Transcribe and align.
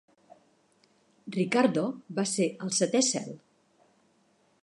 Ricardo 1.35 1.83
va 2.21 2.25
ser 2.31 2.49
al 2.67 2.73
setè 2.79 3.05
cel. 3.11 3.29